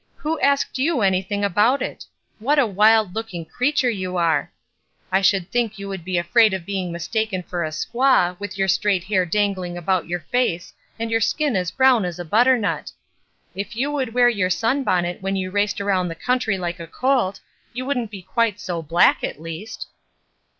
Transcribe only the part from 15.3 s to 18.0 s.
you raced around the country like a colt, you